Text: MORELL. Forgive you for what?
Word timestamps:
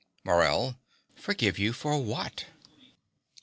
MORELL. 0.23 0.79
Forgive 1.13 1.59
you 1.59 1.73
for 1.73 2.01
what? 2.03 2.45